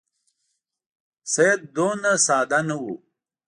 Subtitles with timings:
[1.33, 2.93] سید دومره ساده نه وو.